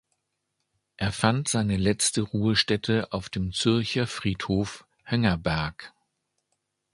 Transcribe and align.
Er 0.97 1.11
fand 1.11 1.47
seine 1.47 1.77
letzte 1.77 2.23
Ruhestätte 2.23 3.13
auf 3.13 3.29
dem 3.29 3.51
Zürcher 3.51 4.07
Friedhof 4.07 4.87
Hönggerberg. 5.05 5.93